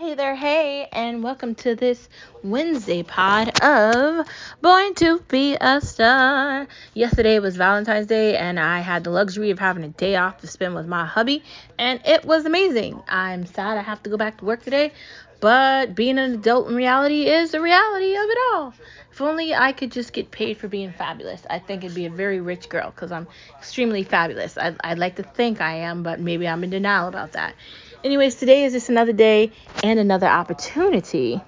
[0.00, 2.08] Hey there, hey, and welcome to this
[2.42, 4.26] Wednesday pod of
[4.62, 6.66] Born to Be a Star.
[6.94, 10.46] Yesterday was Valentine's Day, and I had the luxury of having a day off to
[10.46, 11.42] spend with my hubby,
[11.78, 13.02] and it was amazing.
[13.08, 14.92] I'm sad I have to go back to work today,
[15.38, 18.72] but being an adult in reality is the reality of it all.
[19.12, 22.10] If only I could just get paid for being fabulous, I think it'd be a
[22.10, 23.28] very rich girl because I'm
[23.58, 24.56] extremely fabulous.
[24.56, 27.54] I'd, I'd like to think I am, but maybe I'm in denial about that.
[28.02, 29.52] Anyways, today is just another day
[29.84, 31.40] and another opportunity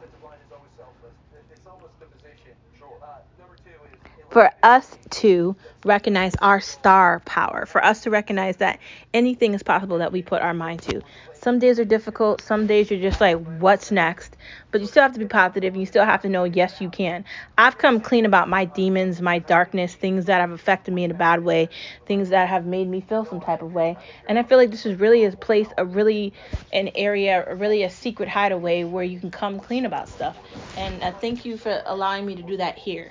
[4.29, 8.81] for us to recognize our star power, for us to recognize that
[9.15, 11.03] anything is possible that we put our mind to.
[11.43, 14.37] Some days are difficult, some days you're just like, what's next?
[14.71, 16.89] But you still have to be positive and you still have to know, yes, you
[16.89, 17.25] can.
[17.59, 21.15] I've come clean about my demons, my darkness, things that have affected me in a
[21.15, 21.69] bad way,
[22.07, 23.97] things that have made me feel some type of way.
[24.29, 26.33] And I feel like this is really a place, a really
[26.73, 30.39] an area, really a secret hideaway where you can come clean about stuff.
[30.77, 33.11] And I thank you for allowing me to do that here.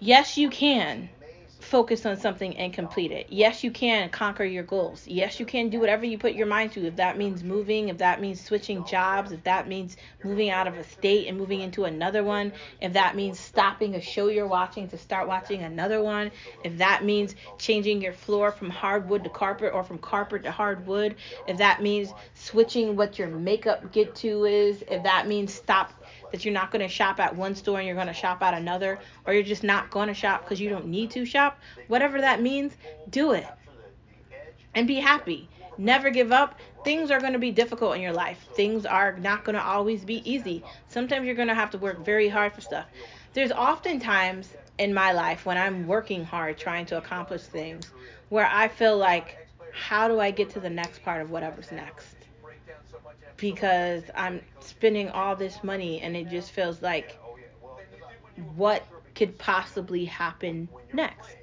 [0.00, 1.08] Yes, you can
[1.68, 3.26] focus on something and complete it.
[3.28, 5.06] Yes, you can conquer your goals.
[5.06, 6.86] Yes, you can do whatever you put your mind to.
[6.86, 10.78] If that means moving, if that means switching jobs, if that means moving out of
[10.78, 14.88] a state and moving into another one, if that means stopping a show you're watching
[14.88, 16.30] to start watching another one,
[16.64, 21.16] if that means changing your floor from hardwood to carpet or from carpet to hardwood,
[21.46, 25.92] if that means switching what your makeup get to is, if that means stop
[26.30, 28.54] that you're not going to shop at one store and you're going to shop at
[28.54, 32.20] another, or you're just not going to shop because you don't need to shop, whatever
[32.20, 32.74] that means,
[33.10, 33.46] do it.
[34.74, 35.48] And be happy.
[35.78, 36.58] Never give up.
[36.84, 38.46] Things are going to be difficult in your life.
[38.54, 40.62] Things are not going to always be easy.
[40.88, 42.86] Sometimes you're going to have to work very hard for stuff.
[43.32, 47.90] There's often times in my life when I'm working hard trying to accomplish things
[48.28, 49.36] where I feel like,
[49.72, 52.17] how do I get to the next part of whatever's next?
[53.38, 57.18] Because I'm spending all this money and it just feels like
[58.56, 61.37] what could possibly happen next.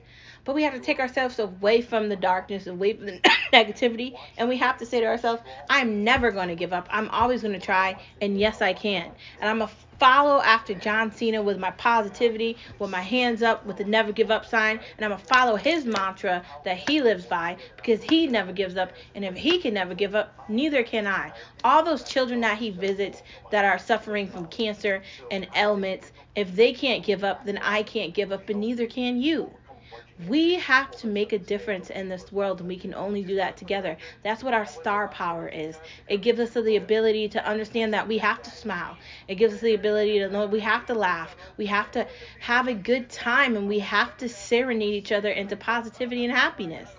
[0.46, 3.20] But we have to take ourselves away from the darkness, away from the
[3.54, 6.88] negativity, and we have to say to ourselves, I'm never going to give up.
[6.92, 9.12] I'm always going to try, and yes, I can.
[9.42, 13.78] And I'm to follow after John Cena with my positivity, with my hands up, with
[13.78, 17.58] the never give up sign, and I'm to follow his mantra that he lives by
[17.76, 18.92] because he never gives up.
[19.16, 21.32] And if he can never give up, neither can I.
[21.64, 25.02] All those children that he visits that are suffering from cancer
[25.32, 29.22] and ailments, if they can't give up, then I can't give up, and neither can
[29.22, 29.52] you.
[30.28, 33.58] We have to make a difference in this world, and we can only do that
[33.58, 33.98] together.
[34.24, 35.78] That's what our star power is.
[36.08, 38.98] It gives us the ability to understand that we have to smile.
[39.28, 41.36] It gives us the ability to know we have to laugh.
[41.58, 42.08] We have to
[42.40, 46.90] have a good time, and we have to serenade each other into positivity and happiness.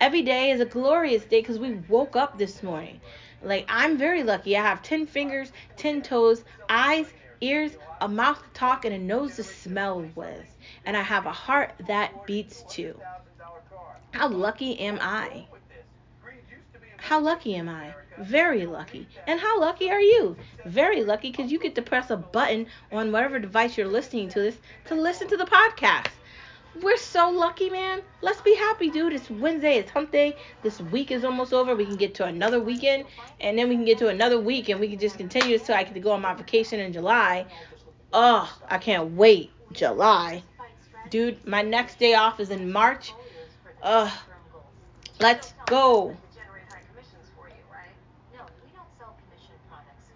[0.00, 3.00] Every day is a glorious day because we woke up this morning.
[3.42, 4.56] Like, I'm very lucky.
[4.56, 9.36] I have 10 fingers, 10 toes, eyes, ears, a mouth to talk, and a nose
[9.36, 10.46] to smell with.
[10.84, 12.98] And I have a heart that beats too.
[14.12, 15.46] How lucky am I?
[16.96, 17.94] How lucky am I?
[18.18, 19.06] Very lucky.
[19.26, 20.36] And how lucky are you?
[20.66, 24.40] Very lucky because you get to press a button on whatever device you're listening to
[24.40, 24.56] this
[24.86, 26.10] to listen to the podcast.
[26.82, 28.02] We're so lucky, man.
[28.20, 29.12] Let's be happy, dude.
[29.12, 29.78] It's Wednesday.
[29.78, 30.36] It's hump day.
[30.62, 31.74] This week is almost over.
[31.74, 33.04] We can get to another weekend,
[33.40, 35.82] and then we can get to another week, and we can just continue till I
[35.82, 37.46] get to go on my vacation in July.
[38.12, 39.50] Oh, I can't wait.
[39.72, 40.42] July.
[41.10, 43.12] Dude, my next day off is in March.
[43.82, 44.10] Ugh.
[45.20, 46.16] Let's go.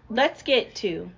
[0.08, 1.10] Let's get to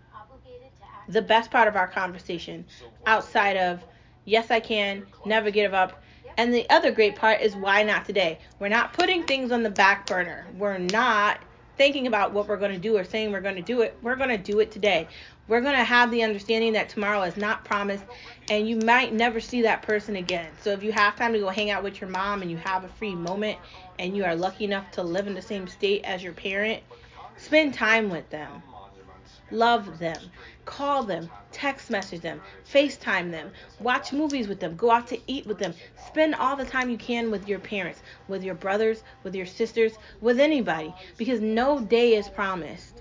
[1.08, 2.64] the best part of our conversation
[3.06, 3.82] outside of
[4.24, 6.02] yes, I can, never give up.
[6.36, 8.38] And the other great part is why not today?
[8.58, 10.46] We're not putting things on the back burner.
[10.56, 11.38] We're not
[11.76, 13.96] thinking about what we're going to do or saying we're going to do it.
[14.02, 15.08] We're going to do it today.
[15.46, 18.04] We're going to have the understanding that tomorrow is not promised
[18.48, 20.50] and you might never see that person again.
[20.62, 22.84] So if you have time to go hang out with your mom and you have
[22.84, 23.58] a free moment
[23.98, 26.82] and you are lucky enough to live in the same state as your parent,
[27.36, 28.62] spend time with them.
[29.54, 30.18] Love them.
[30.64, 31.30] Call them.
[31.52, 32.42] Text message them.
[32.68, 33.52] FaceTime them.
[33.78, 34.74] Watch movies with them.
[34.74, 35.74] Go out to eat with them.
[36.08, 39.92] Spend all the time you can with your parents, with your brothers, with your sisters,
[40.20, 40.92] with anybody.
[41.16, 43.00] Because no day is promised.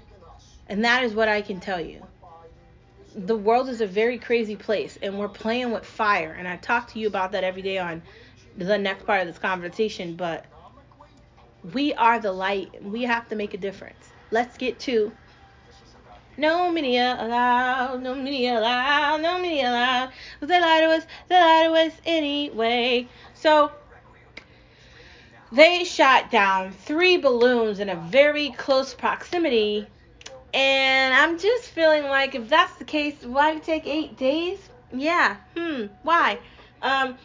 [0.69, 2.05] And that is what I can tell you.
[3.15, 6.35] The world is a very crazy place, and we're playing with fire.
[6.37, 8.03] And I talk to you about that every day on
[8.57, 10.15] the next part of this conversation.
[10.15, 10.45] But
[11.73, 12.83] we are the light.
[12.83, 14.09] We have to make a difference.
[14.29, 15.11] Let's get to
[16.37, 20.11] no media allowed, no media allowed, no media allowed.
[20.39, 23.07] But they lied to us, they lied to us anyway.
[23.33, 23.71] So
[25.51, 29.87] they shot down three balloons in a very close proximity
[30.53, 34.59] And I'm just feeling like if that's the case, why did it take eight days?
[34.93, 35.37] Yeah.
[35.57, 35.87] Hmm.
[36.03, 36.39] Why?
[36.81, 37.17] Um,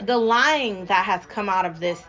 [0.00, 2.02] the lying that has come out of this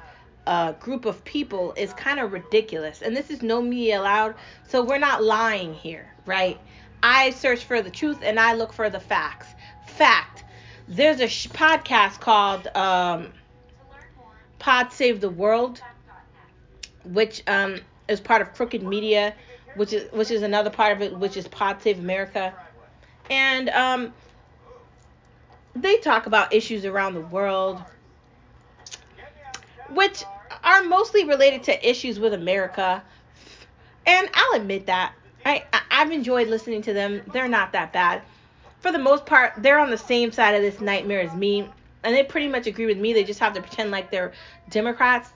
[0.48, 3.02] uh, group of people is kind of ridiculous.
[3.02, 4.36] And this is no media allowed,
[4.68, 6.60] so we're not lying here, right?
[7.02, 9.48] I search for the truth and I look for the facts.
[9.86, 10.44] Fact.
[10.88, 13.32] There's a sh- podcast called um,
[14.60, 15.82] Pod Save the World,
[17.04, 19.34] which um, is part of Crooked Media,
[19.76, 22.54] which is which is another part of it, which is Pod Save America,
[23.30, 24.14] and um,
[25.76, 27.84] they talk about issues around the world,
[29.90, 30.24] which
[30.66, 33.02] are mostly related to issues with America.
[34.06, 35.14] And I'll admit that.
[35.46, 37.22] I, I've enjoyed listening to them.
[37.32, 38.24] They're not that bad.
[38.80, 41.70] For the most part, they're on the same side of this nightmare as me.
[42.04, 43.14] And they pretty much agree with me.
[43.14, 44.34] They just have to pretend like they're
[44.70, 45.30] Democrats.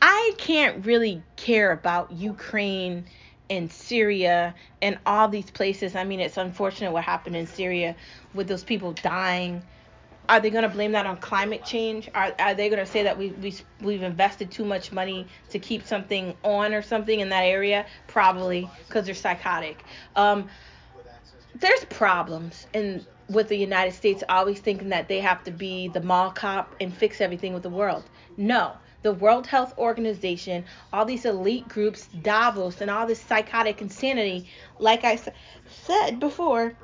[0.00, 3.06] I can't really care about Ukraine
[3.48, 5.96] and Syria and all these places.
[5.96, 7.96] I mean, it's unfortunate what happened in Syria
[8.34, 9.62] with those people dying
[10.28, 12.08] are they going to blame that on climate change?
[12.14, 15.58] Are, are they going to say that we, we, we've invested too much money to
[15.58, 17.86] keep something on or something in that area?
[18.06, 19.84] Probably, because they're psychotic.
[20.14, 20.48] Um,
[21.54, 26.00] there's problems in with the United States always thinking that they have to be the
[26.00, 28.04] mall cop and fix everything with the world.
[28.36, 28.72] No.
[29.02, 34.48] The World Health Organization, all these elite groups, Davos, and all this psychotic insanity,
[34.78, 35.20] like I
[35.68, 36.74] said before,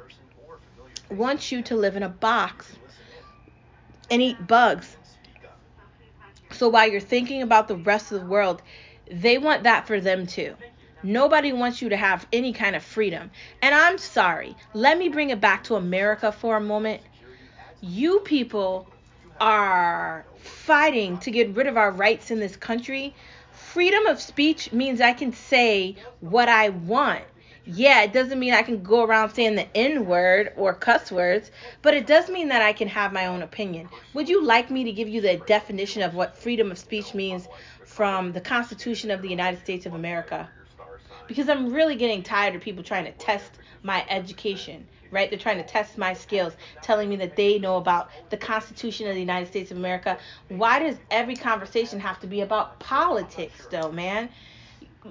[1.11, 2.73] wants you to live in a box
[4.13, 4.97] and eat bugs.
[6.51, 8.61] So while you're thinking about the rest of the world,
[9.11, 10.55] they want that for them too.
[11.03, 13.31] Nobody wants you to have any kind of freedom.
[13.63, 14.55] And I'm sorry.
[14.75, 17.01] Let me bring it back to America for a moment.
[17.81, 18.87] You people
[19.41, 23.15] are fighting to get rid of our rights in this country.
[23.51, 27.25] Freedom of speech means I can say what I want
[27.65, 31.51] yeah, it doesn't mean I can go around saying the N word or cuss words,
[31.81, 33.89] but it does mean that I can have my own opinion.
[34.15, 37.49] Would you like me to give you the definition of what freedom of speech means
[37.85, 40.49] from the Constitution of the United States of America?
[41.29, 43.53] Because I'm really getting tired of people trying to test
[43.85, 45.31] my education, right?
[45.31, 49.15] They're trying to test my skills, telling me that they know about the Constitution of
[49.15, 50.19] the United States of America.
[50.49, 54.31] Why does every conversation have to be about politics, though, man?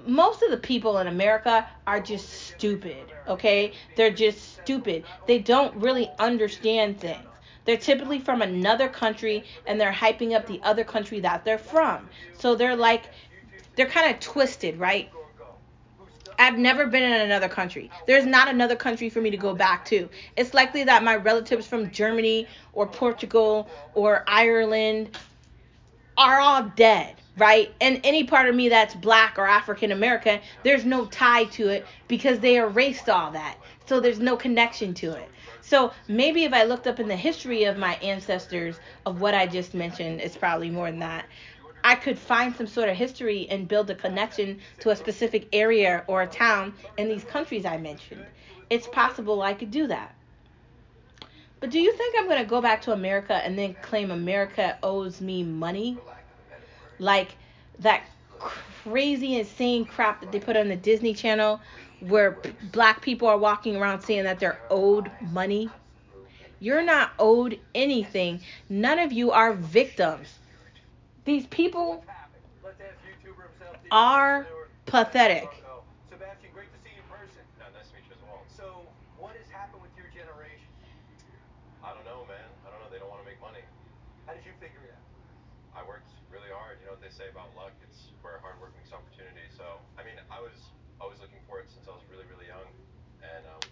[0.06, 3.72] Most of the people in America are just stupid, okay?
[3.96, 5.04] They're just stupid.
[5.26, 7.24] They don't really understand things.
[7.64, 12.08] They're typically from another country and they're hyping up the other country that they're from.
[12.38, 13.04] So they're like,
[13.76, 15.10] they're kind of twisted, right?
[16.38, 17.90] I've never been in another country.
[18.06, 20.08] There's not another country for me to go back to.
[20.36, 25.16] It's likely that my relatives from Germany or Portugal or Ireland
[26.16, 27.72] are all dead right?
[27.80, 31.86] And any part of me that's black or African American, there's no tie to it
[32.08, 33.56] because they erased all that.
[33.86, 35.28] So there's no connection to it.
[35.60, 38.76] So maybe if I looked up in the history of my ancestors
[39.06, 41.24] of what I just mentioned, it's probably more than that.
[41.84, 46.04] I could find some sort of history and build a connection to a specific area
[46.06, 48.24] or a town in these countries I mentioned.
[48.70, 50.14] It's possible I could do that.
[51.58, 54.78] But do you think I'm going to go back to America and then claim America
[54.82, 55.98] owes me money?
[57.02, 57.36] Like
[57.80, 58.04] that
[58.38, 61.60] crazy insane crap that they put on the Disney Channel
[62.00, 65.70] where p- black people are walking around saying that they're owed money.
[66.60, 68.40] You're not owed anything.
[68.68, 70.38] None of you are victims.
[71.24, 72.04] These people
[73.90, 74.46] are
[74.86, 75.48] pathetic.
[81.82, 82.48] I don't know, man.
[82.66, 82.90] I don't know.
[82.90, 83.62] They don't want to make money.
[84.26, 85.82] How did you figure it out?
[85.82, 86.10] I worked
[86.92, 87.72] know what they say about luck?
[87.80, 89.48] It's where hard work makes opportunity.
[89.48, 92.68] So, I mean, I was always looking for it since I was really, really young,
[93.24, 93.64] and um,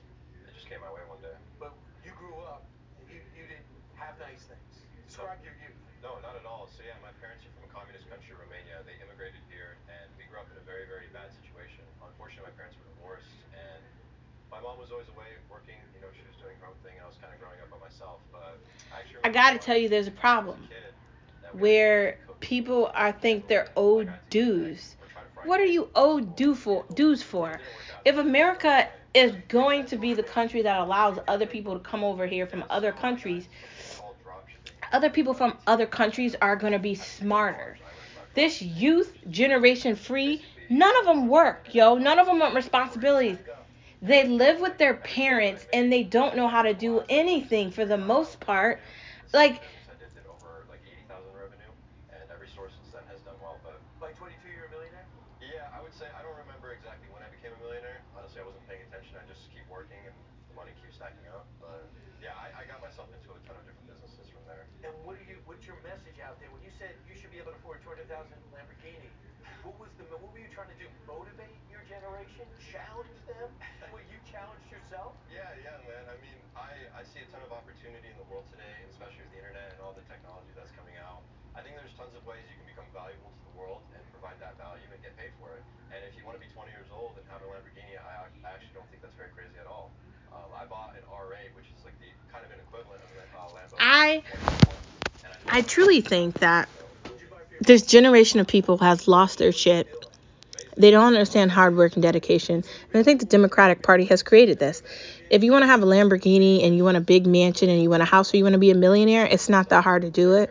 [0.49, 1.37] it just came my way one day.
[1.61, 2.65] But you grew up,
[2.97, 3.69] and you, you didn't
[4.01, 4.89] have nice things.
[5.05, 5.77] Describe your youth.
[6.01, 6.65] No, not at all.
[6.65, 8.81] So yeah, my parents are from a communist country, Romania.
[8.89, 11.85] They immigrated here, and we grew up in a very, very bad situation.
[12.01, 13.85] Unfortunately, my parents were divorced, and
[14.49, 15.77] my mom was always away working.
[15.93, 17.69] You know, she was doing her own thing, and I was kind of growing up
[17.69, 18.25] by myself.
[18.33, 18.65] But
[18.97, 20.73] actually, I got to tell you, there's a problem
[21.53, 24.97] where people are think they're owed dues.
[25.45, 27.61] What are you owed due for dues for?
[28.05, 32.27] If America is going to be the country that allows other people to come over
[32.27, 33.49] here from other countries,
[34.93, 37.79] other people from other countries are going to be smarter.
[38.35, 41.97] This youth generation free, none of them work, yo.
[41.97, 43.39] None of them want responsibilities.
[44.03, 47.99] They live with their parents and they don't know how to do anything for the
[47.99, 48.81] most part.
[49.33, 49.63] Like
[59.81, 60.13] working and
[60.51, 61.47] the money keeps stacking up.
[61.63, 64.69] But yeah, I, I got myself into a ton of different businesses from there.
[64.85, 65.39] And what are you?
[65.47, 66.51] What's your message out there?
[66.51, 68.11] When you said you should be able to afford 200,000
[68.53, 69.09] Lamborghini,
[69.63, 70.05] what was the?
[70.21, 70.91] What were you trying to do?
[71.07, 72.45] Motivate your generation?
[72.59, 73.49] Challenge them?
[73.95, 75.15] Well, you challenged yourself.
[75.31, 76.05] Yeah, yeah, man.
[76.11, 79.33] I mean, I, I see a ton of opportunity in the world today, especially with
[79.33, 81.23] the internet and all the technology that's coming out.
[81.55, 84.39] I think there's tons of ways you can become valuable to the world and provide
[84.39, 85.63] that value and get paid for it.
[85.91, 88.55] And if you want to be 20 years old and have a Lamborghini, I, I
[88.55, 89.91] actually don't think that's very crazy at all.
[90.31, 93.27] Um, I bought an R8, which is like the kind of an equivalent of a
[93.35, 93.70] uh, Lambo.
[93.81, 94.23] I
[95.49, 96.69] I truly think that
[97.61, 99.89] this generation of people has lost their shit
[100.77, 102.55] they don't understand hard work and dedication.
[102.55, 104.83] And I think the Democratic Party has created this.
[105.29, 107.91] If you want to have a Lamborghini and you want a big mansion and you
[107.91, 110.11] want a house or you want to be a millionaire, it's not that hard to
[110.11, 110.51] do it.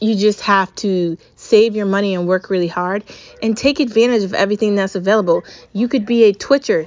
[0.00, 3.04] You just have to save your money and work really hard
[3.42, 5.44] and take advantage of everything that's available.
[5.72, 6.86] You could be a Twitcher.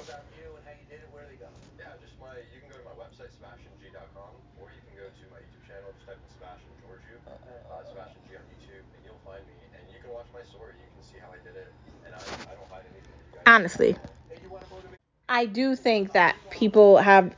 [1.77, 2.29] Yeah, just my.
[2.53, 4.31] You can go to my website, SebastianG.com,
[4.61, 5.89] or you can go to my YouTube channel.
[5.97, 9.55] Just type in Sebastian Ghiorghiu, uh, Sebastian G on YouTube, and you'll find me.
[9.77, 10.73] And you can watch my story.
[10.77, 11.69] You can see how I did it,
[12.05, 13.13] and I, I don't hide anything.
[13.17, 13.36] You guys.
[13.47, 13.95] Honestly,
[15.29, 17.33] I do think that people have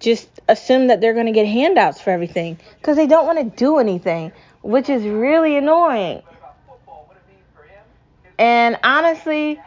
[0.00, 3.56] just assumed that they're going to get handouts for everything because they don't want to
[3.56, 4.32] do anything,
[4.62, 6.22] which is really annoying.
[8.38, 9.60] And honestly,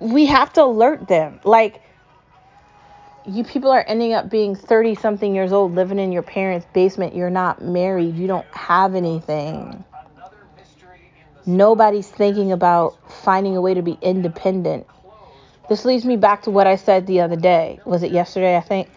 [0.00, 1.38] we have to alert them.
[1.44, 1.80] Like,
[3.26, 7.14] you people are ending up being 30 something years old living in your parents' basement.
[7.14, 8.16] You're not married.
[8.16, 9.84] You don't have anything.
[11.46, 14.86] Nobody's thinking about finding a way to be independent.
[15.68, 17.80] This leads me back to what I said the other day.
[17.84, 18.90] Was it yesterday, I think?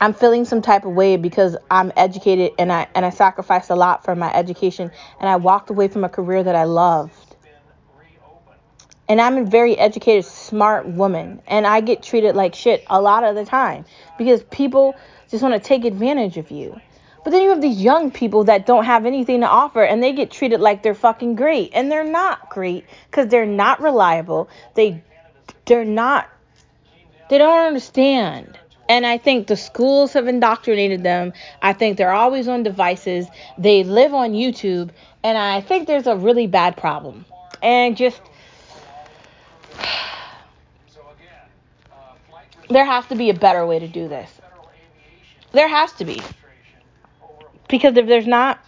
[0.00, 3.74] I'm feeling some type of way because I'm educated and I and I sacrificed a
[3.74, 7.36] lot for my education and I walked away from a career that I loved.
[9.08, 13.24] And I'm a very educated, smart woman and I get treated like shit a lot
[13.24, 13.84] of the time
[14.16, 14.94] because people
[15.30, 16.80] just want to take advantage of you.
[17.22, 20.12] But then you have these young people that don't have anything to offer and they
[20.12, 24.48] get treated like they're fucking great and they're not great cuz they're not reliable.
[24.74, 25.02] They
[25.66, 26.28] they're not
[27.30, 28.58] they don't understand.
[28.88, 31.32] And I think the schools have indoctrinated them.
[31.62, 33.28] I think they're always on devices.
[33.56, 34.90] They live on YouTube.
[35.22, 37.24] And I think there's a really bad problem.
[37.62, 38.20] And just,
[42.68, 44.28] there has to be a better way to do this.
[45.52, 46.20] There has to be.
[47.70, 48.58] Because if there's not,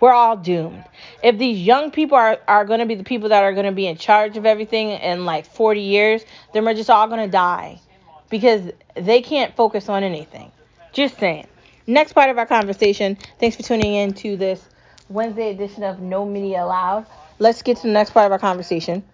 [0.00, 0.84] we're all doomed.
[1.22, 3.72] If these young people are, are going to be the people that are going to
[3.72, 7.30] be in charge of everything in like 40 years, then we're just all going to
[7.30, 7.80] die
[8.30, 10.50] because they can't focus on anything.
[10.92, 11.46] Just saying.
[11.86, 13.16] Next part of our conversation.
[13.38, 14.68] Thanks for tuning in to this
[15.08, 17.06] Wednesday edition of No Media Allowed.
[17.38, 19.04] Let's get to the next part of our conversation.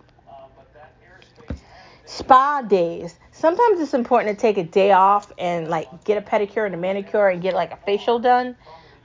[2.04, 3.14] Spa days.
[3.32, 6.78] Sometimes it's important to take a day off and like get a pedicure and a
[6.78, 8.56] manicure and get like a facial done.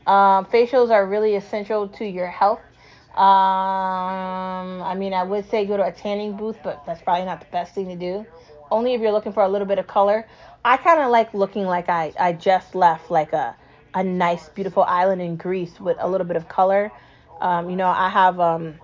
[0.06, 2.62] Um, facials are really essential to your health.
[3.16, 7.40] Um, I mean, I would say go to a tanning booth, but that's probably not
[7.40, 8.26] the best thing to do.
[8.72, 10.28] Only if you're looking for a little bit of color.
[10.66, 13.56] I kind of like looking like I, I just left like a,
[13.94, 16.92] a nice, beautiful island in Greece with a little bit of color.
[17.40, 18.76] Um, you know, I have um,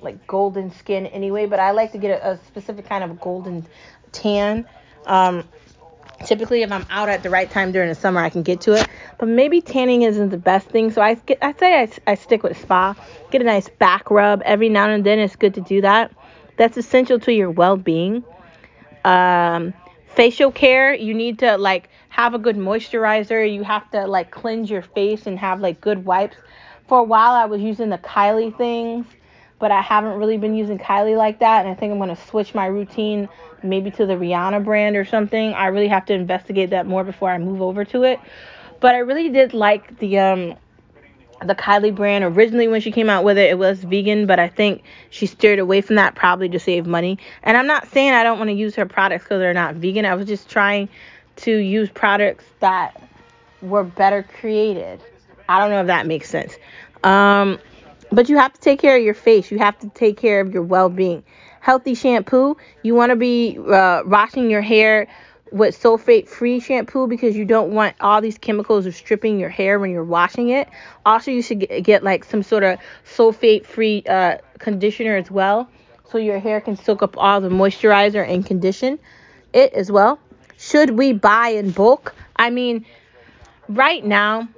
[0.00, 3.66] like golden skin anyway, but I like to get a, a specific kind of golden
[4.12, 4.66] tan.
[5.04, 5.44] Um,
[6.26, 8.74] typically, if I'm out at the right time during the summer, I can get to
[8.74, 8.86] it.
[9.18, 12.42] But maybe tanning isn't the best thing, so I get, I say I, I stick
[12.42, 12.94] with spa.
[13.30, 15.18] Get a nice back rub every now and then.
[15.18, 16.12] It's good to do that.
[16.56, 18.24] That's essential to your well-being.
[19.04, 19.72] Um,
[20.14, 23.52] facial care, you need to like have a good moisturizer.
[23.52, 26.36] You have to like cleanse your face and have like good wipes.
[26.88, 29.06] For a while, I was using the Kylie things,
[29.58, 31.64] but I haven't really been using Kylie like that.
[31.64, 33.28] And I think I'm going to switch my routine
[33.62, 35.52] maybe to the Rihanna brand or something.
[35.54, 38.20] I really have to investigate that more before I move over to it.
[38.80, 40.54] But I really did like the um
[41.44, 42.24] the Kylie brand.
[42.24, 45.58] Originally, when she came out with it, it was vegan, but I think she steered
[45.58, 47.18] away from that probably to save money.
[47.42, 50.04] And I'm not saying I don't want to use her products because they're not vegan.
[50.06, 50.88] I was just trying
[51.36, 53.00] to use products that
[53.60, 55.02] were better created.
[55.48, 56.56] I don't know if that makes sense.
[57.04, 57.58] Um,
[58.10, 59.50] but you have to take care of your face.
[59.50, 61.24] You have to take care of your well being.
[61.66, 62.56] Healthy shampoo.
[62.84, 65.08] You want to be uh, washing your hair
[65.50, 69.90] with sulfate free shampoo because you don't want all these chemicals stripping your hair when
[69.90, 70.68] you're washing it.
[71.04, 75.68] Also, you should get, get like some sort of sulfate free uh, conditioner as well
[76.08, 78.96] so your hair can soak up all the moisturizer and condition
[79.52, 80.20] it as well.
[80.58, 82.14] Should we buy in bulk?
[82.36, 82.86] I mean,
[83.68, 84.48] right now,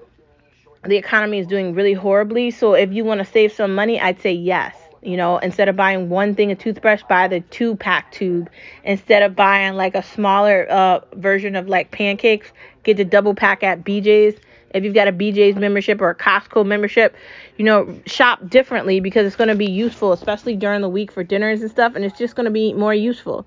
[0.85, 2.51] the economy is doing really horribly.
[2.51, 4.78] So if you want to save some money, I'd say yes.
[5.03, 8.51] You know, instead of buying one thing a toothbrush, buy the two pack tube.
[8.85, 12.51] Instead of buying like a smaller uh, version of like pancakes,
[12.83, 14.41] get the double pack at BJ's.
[14.75, 17.15] If you've got a BJ's membership or a Costco membership,
[17.57, 21.25] you know, shop differently because it's going to be useful, especially during the week for
[21.25, 23.47] dinners and stuff, and it's just going to be more useful.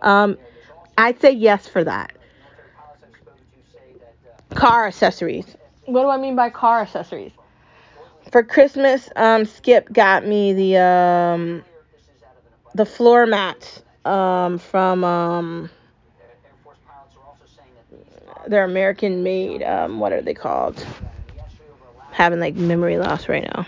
[0.00, 0.38] Um,
[0.96, 2.12] I'd say yes for that.
[4.54, 5.56] Car accessories.
[5.84, 7.32] What do I mean by car accessories?
[8.32, 11.62] For Christmas, um, Skip got me the um,
[12.74, 15.70] the floor mats um, from um,
[18.46, 19.62] they're American made.
[19.62, 20.82] Um, what are they called?
[22.12, 23.66] Having like memory loss right now,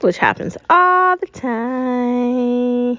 [0.00, 2.98] which happens all the time.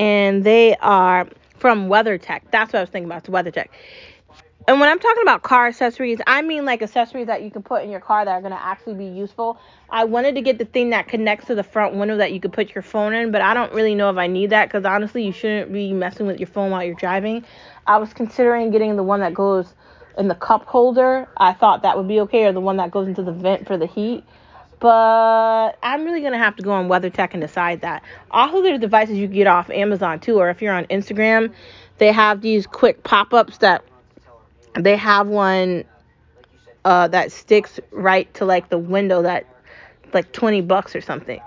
[0.00, 1.28] And they are
[1.58, 2.44] from WeatherTech.
[2.50, 3.18] That's what I was thinking about.
[3.18, 3.68] It's WeatherTech.
[4.66, 7.82] And when I'm talking about car accessories, I mean like accessories that you can put
[7.82, 9.58] in your car that are going to actually be useful.
[9.90, 12.54] I wanted to get the thing that connects to the front window that you could
[12.54, 15.22] put your phone in, but I don't really know if I need that because honestly,
[15.26, 17.44] you shouldn't be messing with your phone while you're driving.
[17.86, 19.74] I was considering getting the one that goes
[20.16, 21.28] in the cup holder.
[21.36, 23.76] I thought that would be okay, or the one that goes into the vent for
[23.76, 24.24] the heat.
[24.80, 28.02] But I'm really gonna have to go on WeatherTech and decide that.
[28.30, 31.52] Also, there's devices you get off Amazon too, or if you're on Instagram,
[31.98, 33.84] they have these quick pop-ups that
[34.74, 35.84] they have one
[36.84, 39.46] uh, that sticks right to like the window that
[40.14, 41.40] like 20 bucks or something.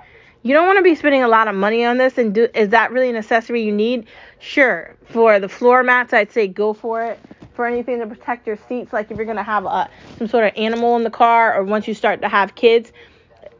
[0.43, 2.69] You don't want to be spending a lot of money on this and do is
[2.69, 4.05] that really an accessory you need?
[4.39, 4.93] Sure.
[5.05, 7.19] For the floor mats, I'd say go for it.
[7.55, 10.53] For anything to protect your seats, like if you're gonna have a, some sort of
[10.57, 12.91] animal in the car, or once you start to have kids,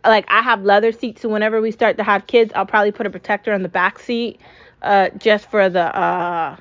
[0.04, 3.06] like I have leather seats, so whenever we start to have kids, I'll probably put
[3.06, 4.40] a protector on the back seat,
[4.82, 6.58] uh, just for the uh,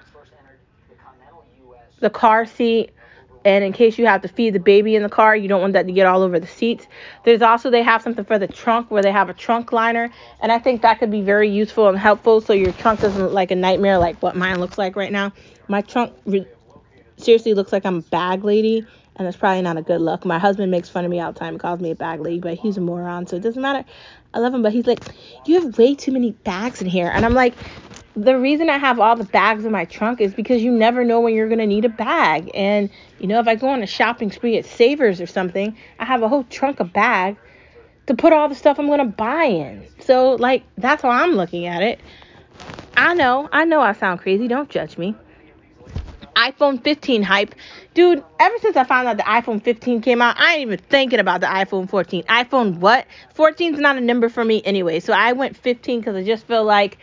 [2.01, 2.93] the car seat
[3.45, 5.73] and in case you have to feed the baby in the car, you don't want
[5.73, 6.87] that to get all over the seats.
[7.25, 10.53] There's also they have something for the trunk where they have a trunk liner, and
[10.53, 13.51] I think that could be very useful and helpful so your trunk doesn't look like
[13.51, 15.33] a nightmare like what mine looks like right now.
[15.69, 16.47] My trunk re-
[17.17, 20.25] seriously looks like I'm a bag lady, and it's probably not a good look.
[20.25, 22.55] My husband makes fun of me all the time, calls me a bag lady, but
[22.55, 23.85] he's a moron, so it doesn't matter.
[24.35, 25.03] I love him, but he's like,
[25.47, 27.55] you have way too many bags in here, and I'm like,
[28.15, 31.21] the reason I have all the bags in my trunk is because you never know
[31.21, 32.51] when you're going to need a bag.
[32.53, 36.05] And, you know, if I go on a shopping spree at Savers or something, I
[36.05, 37.39] have a whole trunk of bags
[38.07, 39.87] to put all the stuff I'm going to buy in.
[40.01, 42.01] So, like, that's how I'm looking at it.
[42.97, 44.47] I know, I know I sound crazy.
[44.47, 45.17] Don't judge me.
[46.35, 47.55] iPhone 15 hype.
[47.95, 51.21] Dude, ever since I found out the iPhone 15 came out, I ain't even thinking
[51.21, 52.25] about the iPhone 14.
[52.25, 53.07] iPhone what?
[53.35, 55.01] 14 is not a number for me anyway.
[55.01, 56.99] So I went 15 because I just feel like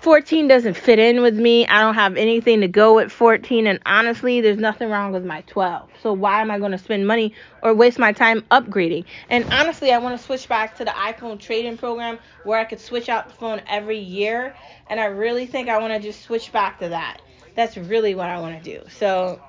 [0.00, 1.66] 14 doesn't fit in with me.
[1.66, 5.42] I don't have anything to go with 14, and honestly, there's nothing wrong with my
[5.42, 5.90] 12.
[6.02, 9.04] So why am I going to spend money or waste my time upgrading?
[9.28, 12.80] And honestly, I want to switch back to the iPhone trade-in program where I could
[12.80, 14.54] switch out the phone every year,
[14.88, 17.20] and I really think I want to just switch back to that.
[17.54, 18.84] That's really what I want to do.
[18.90, 19.40] So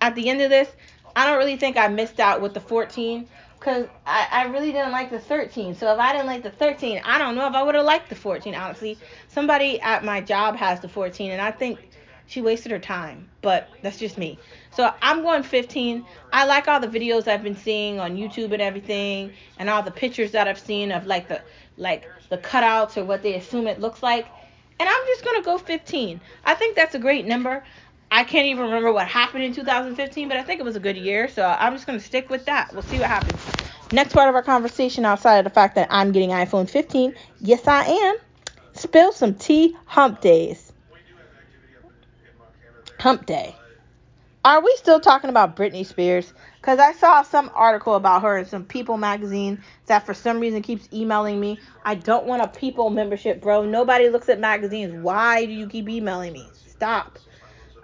[0.00, 0.68] at the end of this,
[1.14, 3.26] I don't really think I missed out with the 14
[3.58, 5.74] because I, I really didn't like the 13.
[5.74, 8.08] So if I didn't like the 13, I don't know if I would have liked
[8.08, 8.96] the 14, honestly.
[9.28, 11.78] Somebody at my job has the 14, and I think
[12.26, 14.38] she wasted her time, but that's just me.
[14.70, 16.06] So I'm going 15.
[16.32, 19.90] I like all the videos I've been seeing on YouTube and everything, and all the
[19.90, 21.42] pictures that I've seen of like the
[21.76, 24.26] like the cutouts or what they assume it looks like.
[24.80, 26.20] And I'm just gonna go 15.
[26.44, 27.62] I think that's a great number.
[28.10, 30.96] I can't even remember what happened in 2015, but I think it was a good
[30.96, 32.72] year, so I'm just gonna stick with that.
[32.72, 33.38] We'll see what happens.
[33.92, 37.68] Next part of our conversation, outside of the fact that I'm getting iPhone 15, yes
[37.68, 38.16] I am.
[38.72, 39.76] Spill some tea.
[39.84, 40.72] Hump days.
[43.00, 43.54] Hump day.
[44.42, 46.32] Are we still talking about Britney Spears?
[46.62, 50.62] Because I saw some article about her in some People magazine that for some reason
[50.62, 51.58] keeps emailing me.
[51.84, 53.66] I don't want a People membership, bro.
[53.66, 54.94] Nobody looks at magazines.
[54.94, 56.48] Why do you keep emailing me?
[56.70, 57.18] Stop.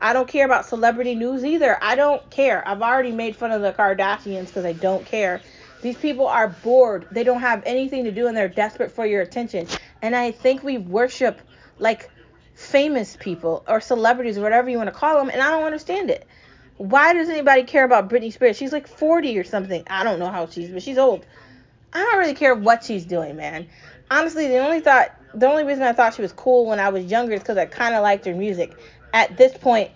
[0.01, 1.77] I don't care about celebrity news either.
[1.83, 2.67] I don't care.
[2.67, 5.43] I've already made fun of the Kardashians because I don't care.
[5.83, 7.07] These people are bored.
[7.11, 9.67] They don't have anything to do and they're desperate for your attention.
[10.01, 11.39] And I think we worship
[11.79, 12.11] like
[12.55, 16.09] famous people or celebrities or whatever you want to call them, and I don't understand
[16.09, 16.27] it.
[16.79, 18.57] Why does anybody care about Britney Spears?
[18.57, 19.83] She's like 40 or something.
[19.89, 21.25] I don't know how she's, but she's old.
[21.93, 23.69] I don't really care what she's doing, man.
[24.11, 27.05] Honestly, the only thought, the only reason I thought she was cool when I was
[27.07, 28.77] younger is because I kind of liked her music.
[29.15, 29.91] At this point,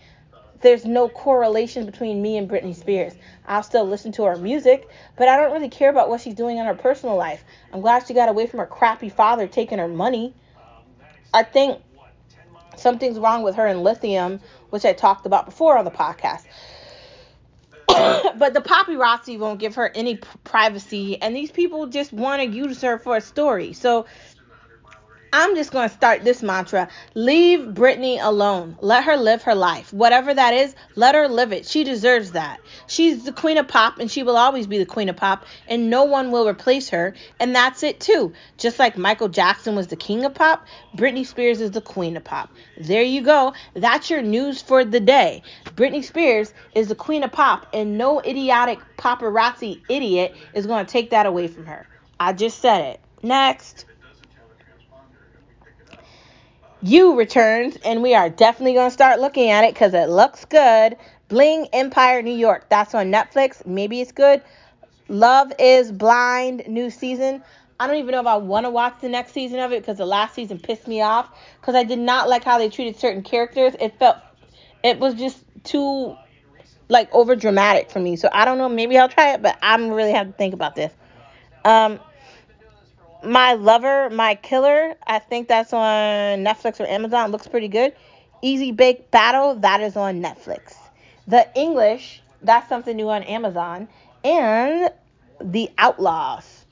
[0.63, 3.13] there's no correlation between me and Britney Spears.
[3.47, 6.59] I'll still listen to her music, but I don't really care about what she's doing
[6.59, 7.45] in her personal life.
[7.73, 10.35] I'm glad she got away from her crappy father taking her money.
[11.33, 11.83] I think
[12.81, 14.41] something's wrong with her and lithium,
[14.71, 16.43] which I talked about before on the podcast.
[18.39, 22.81] but the paparazzi won't give her any privacy, and these people just want to use
[22.83, 23.73] her for a story.
[23.73, 24.07] So
[25.33, 28.77] I'm just going to start this mantra leave Britney alone.
[28.81, 29.93] Let her live her life.
[29.93, 31.67] Whatever that is, let her live it.
[31.67, 32.59] She deserves that.
[32.89, 35.89] She's the queen of pop, and she will always be the queen of pop, and
[35.89, 37.15] no one will replace her.
[37.39, 38.33] And that's it, too.
[38.59, 40.67] Just like Michael Jackson was the king of pop,
[40.97, 42.51] Britney Spears is the queen of pop.
[42.77, 43.55] There you go.
[43.75, 45.43] That's your news for the day.
[45.77, 50.91] Britney Spears is the queen of pop, and no idiotic paparazzi idiot is going to
[50.91, 51.87] take that away from her.
[52.19, 53.01] I just said it.
[53.23, 53.85] Next.
[56.83, 60.47] You returns, and we are definitely going to start looking at it because it looks
[60.47, 60.97] good.
[61.29, 62.71] Bling Empire New York.
[62.71, 63.67] That's on Netflix.
[63.67, 64.43] Maybe it's good.
[65.09, 67.43] Love is Blind, new season.
[67.79, 69.99] I don't even know if I want to watch the next season of it because
[69.99, 71.29] the last season pissed me off
[71.61, 73.75] because I did not like how they treated certain characters.
[73.79, 74.17] It felt,
[74.83, 76.17] it was just too,
[76.89, 78.17] like, over dramatic for me.
[78.17, 78.71] So I don't know.
[78.71, 80.93] Maybe I'll try it, but I'm really have to think about this.
[81.65, 82.01] Um,
[83.25, 87.31] my Lover, My Killer, I think that's on Netflix or Amazon.
[87.31, 87.95] looks pretty good.
[88.43, 90.75] Easy Bake Battle, that is on Netflix.
[91.27, 93.89] The English, that's something new on Amazon.
[94.25, 94.91] And
[95.41, 96.65] The Outlaws.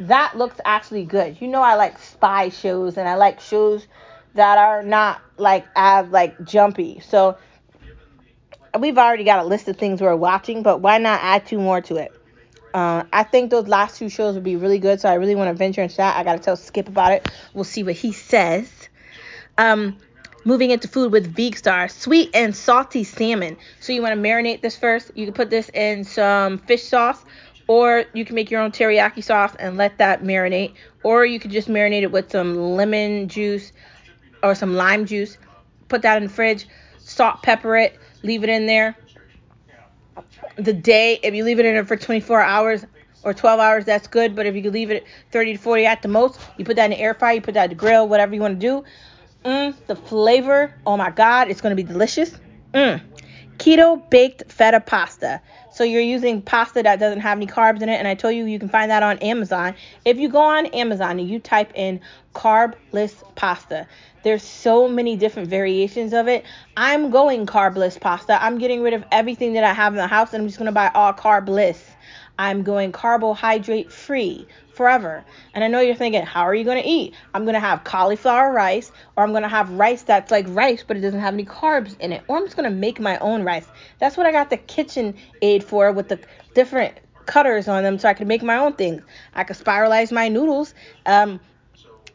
[0.00, 1.40] That looks actually good.
[1.40, 3.86] You know I like spy shows and I like shows
[4.34, 7.00] that are not like as like jumpy.
[7.00, 7.36] So
[8.78, 11.80] we've already got a list of things we're watching, but why not add two more
[11.82, 12.12] to it?
[12.74, 15.48] Uh, I think those last two shows would be really good, so I really want
[15.48, 16.16] to venture into that.
[16.16, 17.22] I gotta tell Skip about it.
[17.54, 18.88] We'll see what he says.
[19.56, 19.98] Um,
[20.44, 23.56] moving into food with Vegstar, sweet and salty salmon.
[23.80, 25.10] So you want to marinate this first.
[25.14, 27.24] You can put this in some fish sauce,
[27.66, 31.50] or you can make your own teriyaki sauce and let that marinate, or you could
[31.50, 33.72] just marinate it with some lemon juice
[34.42, 35.38] or some lime juice.
[35.88, 36.66] Put that in the fridge.
[36.98, 38.96] Salt, pepper it, leave it in there
[40.56, 42.84] the day, if you leave it in there for 24 hours
[43.22, 44.34] or 12 hours, that's good.
[44.34, 46.90] But if you leave it 30 to 40 at the most, you put that in
[46.92, 48.84] the air fryer, you put that in the grill, whatever you want to do.
[49.44, 52.36] Mm, the flavor, oh my God, it's going to be delicious.
[52.74, 53.02] Mm.
[53.58, 55.40] Keto baked feta pasta.
[55.78, 58.46] So you're using pasta that doesn't have any carbs in it, and I told you
[58.46, 59.76] you can find that on Amazon.
[60.04, 62.00] If you go on Amazon and you type in
[62.34, 63.86] carbless pasta,
[64.24, 66.44] there's so many different variations of it.
[66.76, 68.42] I'm going carbless pasta.
[68.42, 70.72] I'm getting rid of everything that I have in the house, and I'm just gonna
[70.72, 71.88] buy all carbless.
[72.38, 75.24] I'm going carbohydrate free forever.
[75.54, 77.14] And I know you're thinking, how are you going to eat?
[77.34, 80.84] I'm going to have cauliflower rice, or I'm going to have rice that's like rice,
[80.86, 82.22] but it doesn't have any carbs in it.
[82.28, 83.66] Or I'm just going to make my own rice.
[83.98, 86.20] That's what I got the kitchen aid for with the
[86.54, 86.94] different
[87.26, 89.02] cutters on them so I could make my own things.
[89.34, 90.74] I could spiralize my noodles.
[91.06, 91.40] Um,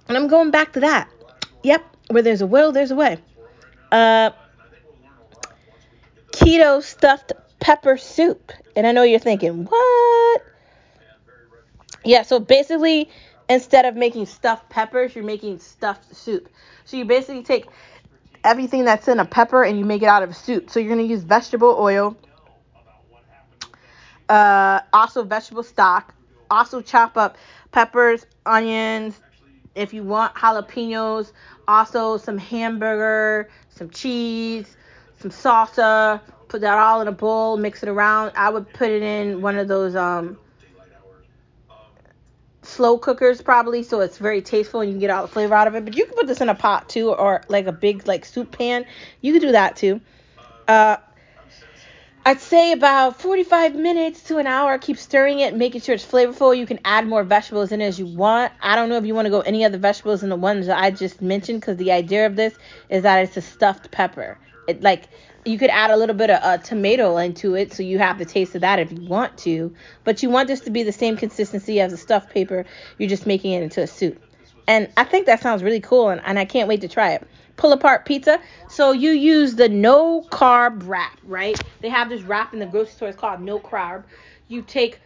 [0.08, 1.10] and I'm going back to that.
[1.64, 3.18] Yep, where there's a will, there's a way.
[3.92, 4.32] Uh,
[6.32, 8.52] keto stuffed pepper soup.
[8.76, 10.12] And I know you're thinking, what?
[12.04, 13.10] Yeah, so basically,
[13.50, 16.50] instead of making stuffed peppers, you're making stuffed soup.
[16.86, 17.68] So you basically take
[18.44, 20.70] everything that's in a pepper and you make it out of a soup.
[20.70, 22.18] So you're going to use vegetable oil,
[24.28, 26.13] uh, also vegetable stock,
[26.52, 27.38] also chop up
[27.72, 29.20] peppers, onions,
[29.76, 31.32] if you want jalapenos,
[31.68, 34.76] also some hamburger, some cheese,
[35.20, 36.22] some salsa.
[36.50, 38.34] Put that all in a bowl, mix it around.
[38.36, 40.38] I would put it in one of those um
[42.74, 45.68] slow cookers probably so it's very tasteful and you can get all the flavor out
[45.68, 48.08] of it but you can put this in a pot too or like a big
[48.08, 48.86] like soup pan
[49.22, 50.02] you can do that too
[50.68, 50.98] uh
[52.26, 54.78] I'd say about 45 minutes to an hour.
[54.78, 56.58] Keep stirring it, making sure it's flavorful.
[56.58, 58.54] You can add more vegetables in as you want.
[58.62, 60.82] I don't know if you want to go any other vegetables than the ones that
[60.82, 62.56] I just mentioned because the idea of this
[62.88, 64.38] is that it's a stuffed pepper.
[64.70, 65.10] It like
[65.45, 68.25] you could add a little bit of uh, tomato into it so you have the
[68.25, 69.73] taste of that if you want to.
[70.03, 72.65] But you want this to be the same consistency as a stuffed paper
[72.97, 74.21] you're just making it into a soup.
[74.67, 77.27] And i think that sounds really cool and, and i can't wait to try it.
[77.56, 78.39] Pull apart pizza.
[78.67, 81.60] So you use the no carb wrap right?
[81.82, 83.10] They have this wrap in the grocery store.
[83.10, 84.03] It's called no carb.
[84.47, 84.99] You take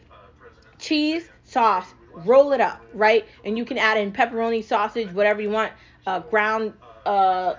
[0.79, 1.93] cheese sauce
[2.25, 3.27] roll it up, right?
[3.43, 5.71] And you can add in pepperoni, sausage, whatever you want,
[6.05, 6.73] uh, ground
[7.05, 7.55] uh,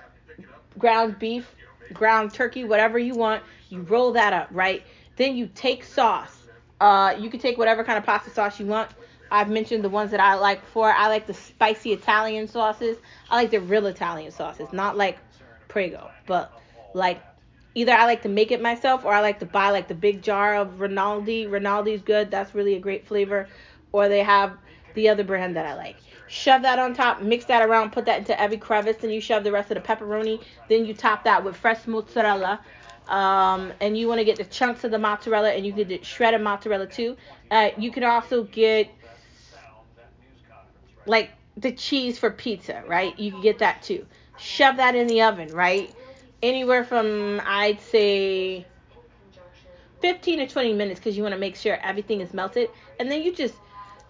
[0.77, 1.55] ground beef,
[1.93, 3.43] ground turkey, whatever you want.
[3.69, 4.83] You roll that up, right?
[5.15, 6.35] Then you take sauce.
[6.79, 8.89] Uh, you can take whatever kind of pasta sauce you want.
[9.31, 10.91] I've mentioned the ones that I like before.
[10.91, 12.97] I like the spicy Italian sauces.
[13.29, 15.19] I like the real Italian sauces, not like
[15.67, 16.51] Prego, but
[16.93, 17.21] like
[17.75, 20.23] either I like to make it myself or I like to buy like the big
[20.23, 21.45] jar of Rinaldi.
[21.45, 22.31] Rinaldi's good.
[22.31, 23.47] That's really a great flavor.
[23.91, 24.57] Or they have
[24.95, 25.97] the other brand that I like.
[26.29, 29.43] Shove that on top, mix that around, put that into every crevice, then you shove
[29.43, 30.41] the rest of the pepperoni.
[30.69, 32.59] Then you top that with fresh mozzarella.
[33.07, 36.41] Um, and you want to get the chunks of the mozzarella, and you get shredded
[36.41, 37.17] mozzarella too.
[37.49, 38.91] Uh, you can also get
[41.07, 43.17] like the cheese for pizza, right?
[43.17, 44.05] You can get that too.
[44.37, 45.91] Shove that in the oven, right?
[46.43, 48.67] Anywhere from I'd say
[50.01, 53.23] 15 to 20 minutes because you want to make sure everything is melted, and then
[53.23, 53.55] you just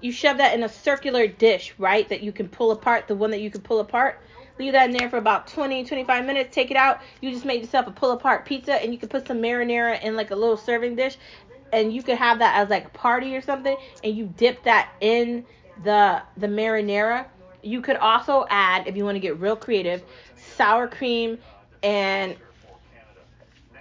[0.01, 2.07] you shove that in a circular dish, right?
[2.09, 4.21] That you can pull apart, the one that you can pull apart.
[4.57, 6.53] Leave that in there for about 20, 25 minutes.
[6.53, 6.99] Take it out.
[7.21, 10.15] You just made yourself a pull apart pizza, and you can put some marinara in
[10.15, 11.17] like a little serving dish,
[11.71, 14.89] and you could have that as like a party or something, and you dip that
[15.01, 15.45] in
[15.83, 17.25] the the marinara.
[17.61, 20.03] You could also add, if you want to get real creative,
[20.35, 21.37] sour cream
[21.83, 22.35] and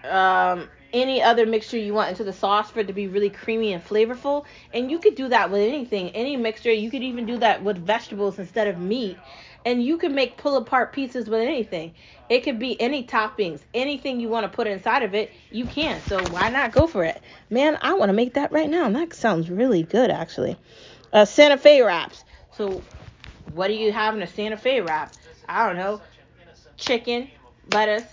[0.05, 3.73] um, any other mixture you want into the sauce for it to be really creamy
[3.73, 4.45] and flavorful.
[4.73, 6.73] And you could do that with anything, any mixture.
[6.73, 9.17] You could even do that with vegetables instead of meat.
[9.65, 11.95] And you can make pull apart pieces with anything.
[12.29, 16.01] It could be any toppings, anything you want to put inside of it, you can.
[16.03, 17.21] So why not go for it?
[17.51, 18.89] Man, I want to make that right now.
[18.89, 20.57] That sounds really good, actually.
[21.13, 22.25] Uh, Santa Fe wraps.
[22.53, 22.83] So,
[23.55, 25.15] what do you have in a Santa Fe wrap?
[25.49, 26.01] I don't know.
[26.77, 27.29] Chicken,
[27.73, 28.05] lettuce,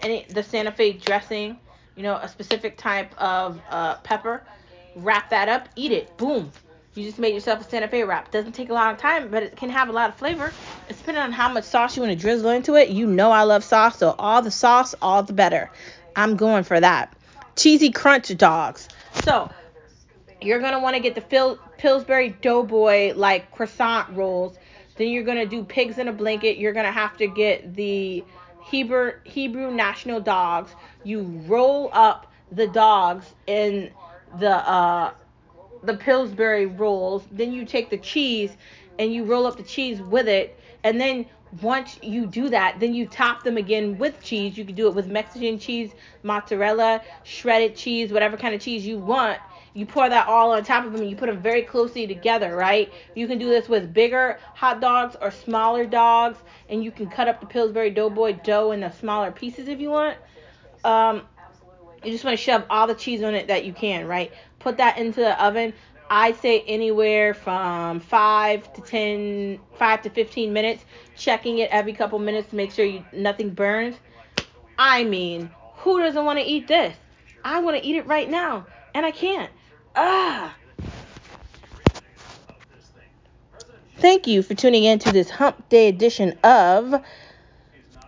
[0.00, 1.58] any the Santa Fe dressing,
[1.96, 4.42] you know, a specific type of uh, pepper.
[4.94, 6.16] Wrap that up, eat it.
[6.16, 6.52] Boom.
[6.94, 8.30] You just made yourself a Santa Fe wrap.
[8.30, 10.50] Doesn't take a lot of time, but it can have a lot of flavor.
[10.88, 12.88] It's depending on how much sauce you want to drizzle into it.
[12.88, 15.70] You know I love sauce, so all the sauce, all the better.
[16.14, 17.14] I'm going for that.
[17.54, 18.88] Cheesy crunch dogs.
[19.24, 19.50] So
[20.40, 24.58] you're gonna want to get the Phil, Pillsbury Doughboy like croissant rolls.
[24.96, 26.56] Then you're gonna do pigs in a blanket.
[26.56, 28.24] You're gonna have to get the
[28.70, 30.72] Hebrew Hebrew national dogs.
[31.04, 33.90] You roll up the dogs in
[34.38, 35.12] the uh
[35.82, 37.24] the Pillsbury rolls.
[37.30, 38.56] Then you take the cheese
[38.98, 40.58] and you roll up the cheese with it.
[40.82, 41.26] And then
[41.62, 44.58] once you do that, then you top them again with cheese.
[44.58, 48.98] You can do it with Mexican cheese, mozzarella, shredded cheese, whatever kind of cheese you
[48.98, 49.38] want.
[49.76, 52.56] You pour that all on top of them and you put them very closely together,
[52.56, 52.90] right?
[53.14, 56.38] You can do this with bigger hot dogs or smaller dogs,
[56.70, 60.16] and you can cut up the Pillsbury Doughboy dough into smaller pieces if you want.
[60.82, 61.24] Um,
[62.02, 64.32] you just want to shove all the cheese on it that you can, right?
[64.60, 65.74] Put that into the oven.
[66.08, 70.86] I'd say anywhere from five to ten, five to fifteen minutes.
[71.18, 73.96] Checking it every couple minutes to make sure you, nothing burns.
[74.78, 76.96] I mean, who doesn't want to eat this?
[77.44, 79.50] I want to eat it right now, and I can't.
[79.96, 80.54] Ah.
[83.98, 87.02] Thank you for tuning in to this Hump Day edition of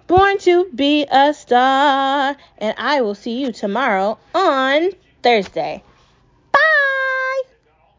[0.06, 4.90] Born to Be a Star, and I will see you tomorrow on
[5.22, 5.82] Thursday.
[6.52, 7.07] Bye.